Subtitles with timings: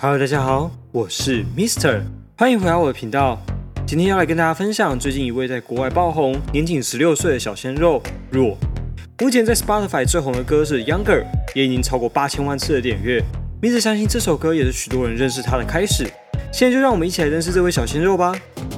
[0.00, 2.02] Hello，大家好，我是 Mister，
[2.36, 3.36] 欢迎回到我的频道。
[3.84, 8.56] 今天要来跟大家分享最近一位在国外爆红、年仅十六岁的小鲜肉若。
[9.18, 13.20] 目前在 Spotify 最红的歌是 Younger，也已经超过八千万次的点阅。
[13.60, 16.06] Mister 相信这首歌也是许多人认识他的开始。
[16.52, 18.32] 现在就让我们一起来认识这位小鲜肉吧。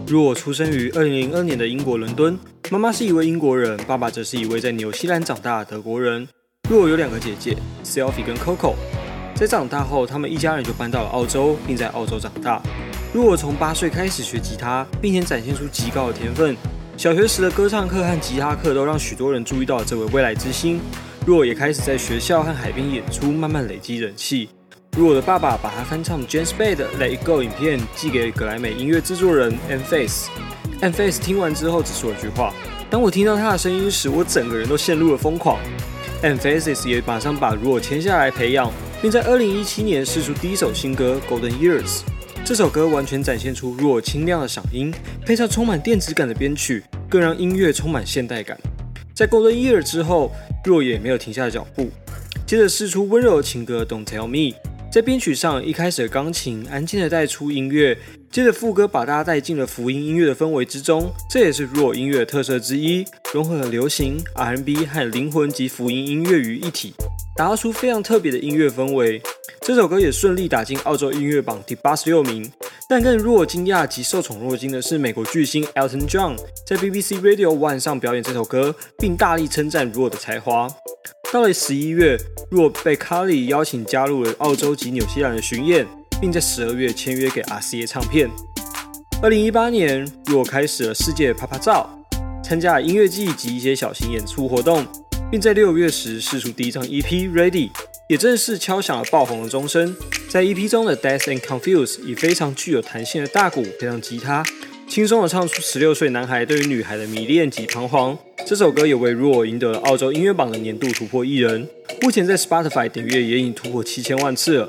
[0.07, 2.39] 若出生于二零零二年的英国伦敦，
[2.71, 6.27] 妈妈是一位英国人，爸爸则是一位在纽西兰长大的德国人。
[6.71, 8.73] 若有两个姐姐，Selfie 跟 Coco。
[9.41, 12.61] 在长大后，他们一家人就搬到了澳洲，并在澳洲长大。
[13.11, 16.55] 若从八岁开始学吉他，并且展现出极高的天分。
[16.95, 20.79] 小学时的歌唱课和吉他课都让许多人注意到这位未来之星。
[21.25, 24.51] 若也开始在学校和海边演出，慢慢累积人气。
[24.95, 30.29] 若的爸爸把他翻唱 James Bay 的《Let It Go》影片寄给格莱美音乐制作人 a n Face。
[30.83, 32.53] a n Face 听完之后只说了句话
[32.91, 35.59] ：“当我听到他的声音时，我整个人都陷入了疯狂。”
[36.21, 38.71] a n Face 也马上把若签下来培养。
[39.03, 41.87] 并在二零一七年试出第一首新歌《Golden Years》。
[42.45, 44.93] 这首歌完全展现出若清亮的嗓音，
[45.25, 48.59] 配上充满电子感的编曲，更让音乐充满现代感。
[49.15, 50.31] 在《Golden Years》之后，
[50.65, 51.89] 若也没有停下脚步，
[52.47, 54.37] 接着试出温柔的情歌《Don't Tell Me》。
[54.93, 57.97] 在编曲上，一开始的钢琴安静的带出音乐，
[58.31, 61.11] 接着副歌把大家带进了福音音乐的氛围之中。
[61.31, 66.93] 这也是若音乐的特色之一，融合了流行、R&B 和灵魂及福音音乐于一体。
[67.37, 69.23] 打造出非常特别的音乐氛围，
[69.63, 72.51] 这首歌也顺利打进澳洲音乐榜第八十六名。
[72.89, 80.69] 但更让我惊讶及受宠若惊的是，美国巨星 Elton John 在 BBC Radio One 上表演这首歌，并大力称赞若的才华。
[81.33, 82.19] 到了十一月，
[82.51, 85.87] 若被 Carly 邀请加入了澳洲及纽西兰的巡演，
[86.21, 88.29] 并在十二月签约给 RCA 唱片。
[89.23, 91.89] 二零一八年，若开始了世界啪啪照，
[92.43, 94.85] 参加了音乐季及一些小型演出活动。
[95.31, 97.69] 并在六月时试出第一张 EP《Ready》，
[98.09, 99.95] 也正式敲响了爆红的钟声。
[100.29, 104.45] 在 EP 中的《Death and Confuse》以非常具有弹性的大鼓配上吉他，
[104.89, 108.19] 轻松的唱出十六岁男孩对于女孩的迷恋及彷徨。
[108.45, 111.69] 这首歌也为 Raw 赢得了澳洲音乐榜的年度突破艺人。
[112.03, 114.69] 目前在 Spotify 点阅也已突破七千万次了。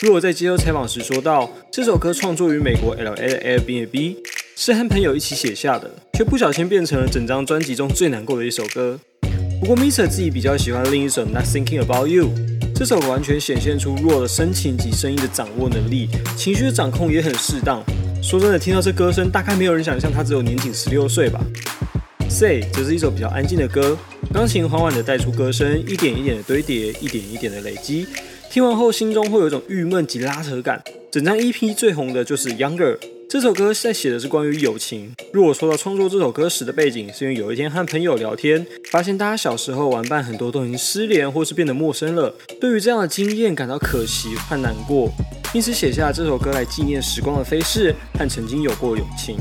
[0.00, 4.16] Raw 在接受采访时说道：“这首歌创作于美国 LA 的 Airbnb，
[4.56, 8.98] 是和朋友一起写下的，却不小心变成了整张专辑中最难过的一首歌。”
[9.60, 12.26] 不过，Mister 自己比较喜欢另一首《Not Thinking About You》，
[12.74, 17.82] 这首完全显现出弱的深情及声音的掌握能力，情绪的掌控也很适当。
[18.22, 21.40] 说真的，听到这歌声，大概没有人想象他只有年仅十六岁吧。
[22.30, 23.98] Say 则是一首比较安静的歌，
[24.32, 28.06] 钢琴缓缓的带出歌声，一点一点的堆叠，一点一点的累积。
[28.50, 30.80] 听完后，心中会有一种郁闷及拉扯感。
[31.10, 32.96] 整张 EP 最红的就是《Younger》。
[33.30, 35.14] 这首歌在写的是关于友情。
[35.34, 45.12] 如果说到创作这首歌时的背景，是因为有一天和朋友聊天，发现大家小时候玩伴很多都已经失联或是变得陌生了，对于这样的经验感到可惜和难过，
[45.52, 49.36] 因此写下这首歌来纪念时光的飞逝和曾经有过友情。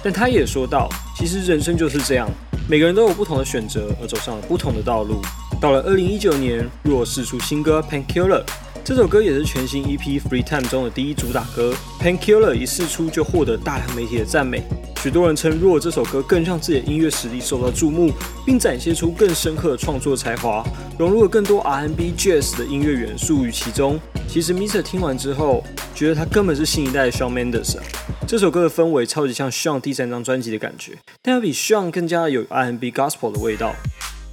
[0.00, 2.30] 但他也说到，其实人生就是这样，
[2.68, 5.20] 每个人都有不同的选择而走上了不同的道路。
[5.60, 8.44] 到了二零一九年，若释出新歌《Painkiller》。
[8.84, 11.74] 这首歌也是全新 EP《Free Time》中的第一主打歌，
[12.04, 14.62] 《Painkiller》一试出就获得大量媒体的赞美，
[15.02, 18.12] 许多人称若这首歌更让自己的音乐实力受到注目，
[18.44, 20.62] 并展现出更深刻的创作才华，
[20.98, 23.98] 融入了更多 R&B、Jazz 的音乐元素于其中。
[24.28, 27.82] 其实 Mr 听完之后，觉得他根本是新一代的 Shawn Mendes 啊！
[28.28, 30.92] 这首歌的氛围超级像 Shawn 第三张专辑的感觉，
[31.22, 33.74] 但要比 Shawn 更加有 R&B Gospel 的味道。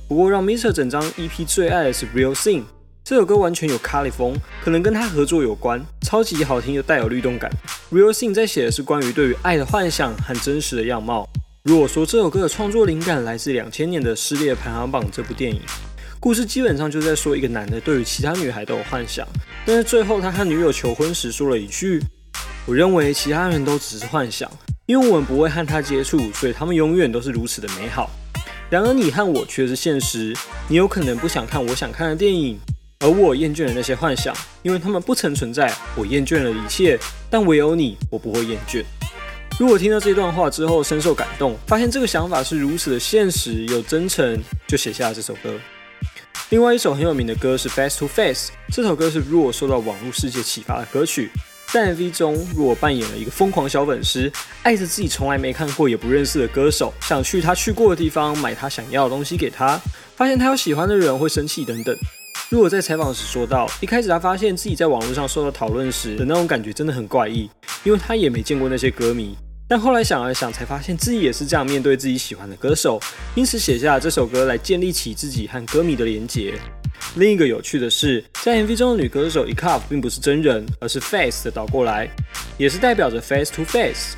[0.09, 2.63] 不过让 Mr 整张 EP 最爱的是 Real Thing。
[3.11, 4.33] 这首歌完全有卡里风，
[4.63, 7.51] 可能跟他合作有关，超级好听又带有律动感。
[7.91, 11.27] Real Thing 在写的是关于对于爱的幻想和真实的样貌。
[11.63, 15.59] 如果说这首歌的创作灵感来自两千年的《失恋排行榜》这部电影，
[16.21, 19.27] 故事基本上就在说一个男的对于其他女孩都有幻想，
[19.65, 22.01] 但是最后他和女友求婚时说了一句
[22.65, 24.49] ：“我认为其他人都只是幻想，
[24.85, 28.09] 因为我们不会和他接触，所以他们永远都是如此的美好。
[28.69, 30.33] 然而你和我却是现实，
[30.69, 32.57] 你有可能不想看我想看的电影。”
[33.01, 35.73] 而我厌倦了那些幻想，因为他们不曾存在。
[35.95, 36.99] 我厌倦了一切，
[37.31, 38.83] 但唯有你，我不会厌倦。
[39.59, 45.53] 如果听到这段话之后深受感动，发现这个想法是如此的现实又真诚，就写下了这首歌。
[46.49, 51.31] 另外一首很有名的歌是《Face to Face》，这首歌是若受到网络世界启发的歌曲。
[51.71, 54.31] 在 MV 中，若扮演了一个疯狂小粉丝，
[54.61, 59.79] 爱着自己从来没看过也不认识的歌手，想去他去过的地方买他想要的东西给他，
[60.15, 61.97] 发现他有喜欢的人会生气等等。
[62.51, 67.49] 如果在采访时说到，一开始他发现自己在网络上受到讨论时的那种感觉真的很怪异，
[67.85, 69.37] 因为他也没见过那些歌迷。
[69.69, 72.99] 但后来想了想，才发现自己也是这样面对自己喜欢的歌手，
[73.35, 76.53] 因此写下了这首歌来建立起自己和歌迷的连结。
[77.15, 82.09] 另一个有趣的是，在 MV 中的女歌手 e c a f 并不是真人，而是 Face 的倒过来，
[82.57, 84.17] 也是代表着 Face to Face。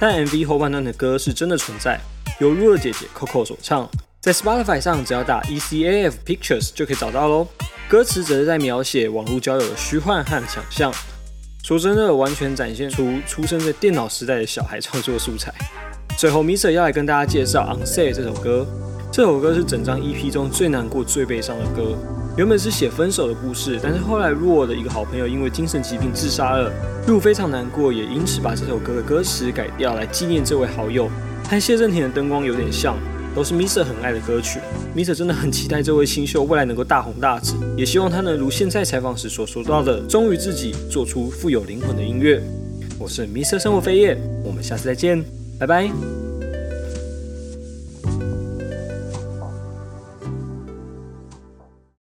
[0.00, 2.00] 但 MV 后半段的歌是真的存在，
[2.40, 3.86] 由 r 的姐姐 Coco 所唱，
[4.22, 7.46] 在 Spotify 上只要打 ECAF Pictures 就可以找到喽。
[7.88, 10.92] 歌词则是在描写网络交友的虚幻和想象。
[11.62, 15.54] 说真的，完全展现出出生在电脑时代的小孩创作素材。
[16.18, 18.66] 最后，Mr 要来跟大家介绍《On Say》这首歌。
[19.12, 21.96] 这首歌是整张 EP 中最难过、最悲伤的歌。
[22.36, 26.72] 原本是写分手的故事，但是后来 Ru 的一个好朋友因为精神疾病自杀了
[27.06, 31.08] ，Ru 非常难过，也因此把这首歌的歌词改掉来纪念这位好友。
[31.48, 32.96] 和谢震廷的灯光有点像，
[33.36, 34.58] 都是 Mr 很爱的歌曲。
[34.96, 42.42] Mr 真的很期待这位新秀未来能够大红大紫，也希望他能如现在采访时所说到的，忠于自己，做出富有灵魂的音乐。
[42.98, 45.22] 我是 Mr 生活飞叶，我们下次再见，
[45.58, 46.25] 拜拜。